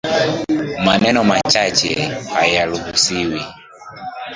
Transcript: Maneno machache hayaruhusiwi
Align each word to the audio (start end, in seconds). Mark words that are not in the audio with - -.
Maneno 0.85 1.23
machache 1.23 1.93
hayaruhusiwi 2.35 3.41